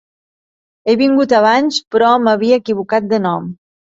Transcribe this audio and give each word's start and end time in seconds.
He 0.85 0.95
vingut 1.01 1.35
abans, 1.39 1.77
però 1.97 2.09
m'havia 2.23 2.57
equivocat 2.65 3.07
de 3.13 3.21
nom. 3.27 3.47